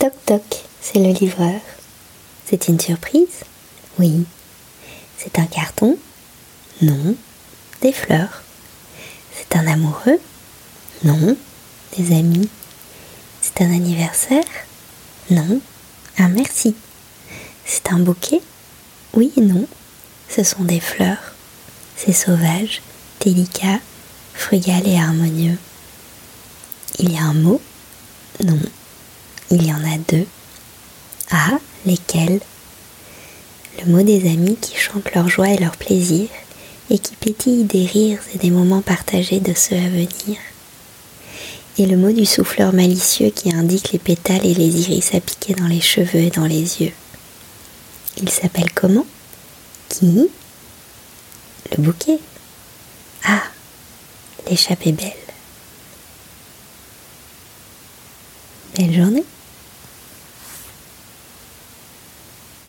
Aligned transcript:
Toc 0.00 0.14
toc, 0.24 0.64
c'est 0.80 0.98
le 0.98 1.12
livreur. 1.12 1.60
C'est 2.46 2.68
une 2.68 2.80
surprise? 2.80 3.44
Oui. 3.98 4.24
C'est 5.18 5.38
un 5.38 5.44
carton? 5.44 5.98
Non. 6.80 7.14
Des 7.82 7.92
fleurs? 7.92 8.42
C'est 9.36 9.56
un 9.56 9.66
amoureux? 9.66 10.18
Non. 11.04 11.36
Des 11.98 12.16
amis? 12.16 12.48
C'est 13.42 13.60
un 13.60 13.70
anniversaire? 13.74 14.42
Non. 15.28 15.60
Un 16.16 16.28
merci? 16.28 16.74
C'est 17.66 17.92
un 17.92 17.98
bouquet? 17.98 18.40
Oui 19.12 19.34
et 19.36 19.42
non. 19.42 19.66
Ce 20.30 20.42
sont 20.44 20.64
des 20.64 20.80
fleurs. 20.80 21.34
C'est 21.94 22.14
sauvage, 22.14 22.80
délicat, 23.20 23.80
frugal 24.32 24.88
et 24.88 24.96
harmonieux. 24.96 25.58
Il 26.98 27.12
y 27.12 27.18
a 27.18 27.24
un 27.24 27.34
mot? 27.34 27.60
Non. 28.42 28.58
Il 29.52 29.66
y 29.66 29.72
en 29.72 29.82
a 29.84 29.98
deux. 30.08 30.26
Ah, 31.32 31.58
lesquels? 31.84 32.40
Le 33.80 33.86
mot 33.90 34.02
des 34.02 34.30
amis 34.30 34.56
qui 34.60 34.76
chantent 34.76 35.12
leur 35.12 35.28
joie 35.28 35.48
et 35.48 35.58
leur 35.58 35.76
plaisir 35.76 36.28
et 36.88 36.98
qui 36.98 37.16
pétillent 37.16 37.64
des 37.64 37.84
rires 37.84 38.20
et 38.32 38.38
des 38.38 38.50
moments 38.50 38.82
partagés 38.82 39.40
de 39.40 39.52
ceux 39.54 39.76
à 39.76 39.88
venir. 39.88 40.38
Et 41.78 41.86
le 41.86 41.96
mot 41.96 42.12
du 42.12 42.26
souffleur 42.26 42.72
malicieux 42.72 43.30
qui 43.30 43.52
indique 43.52 43.90
les 43.90 43.98
pétales 43.98 44.44
et 44.46 44.54
les 44.54 44.80
iris 44.82 45.14
à 45.14 45.20
piquer 45.20 45.54
dans 45.54 45.66
les 45.66 45.80
cheveux 45.80 46.20
et 46.20 46.30
dans 46.30 46.46
les 46.46 46.82
yeux. 46.82 46.92
Il 48.18 48.28
s'appelle 48.28 48.70
comment? 48.72 49.06
Qui? 49.88 50.28
Le 51.70 51.82
bouquet. 51.82 52.18
Ah, 53.24 53.42
l'échappée 54.48 54.92
belle. 54.92 55.12
Belle 58.76 58.94
journée 58.94 59.24